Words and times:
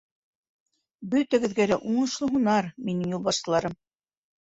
Бөтәгеҙгә 1.11 1.69
лә 1.73 1.79
уңышлы 1.91 2.33
һунар, 2.35 2.73
минең 2.91 3.17
юлбашсыларым. 3.21 3.81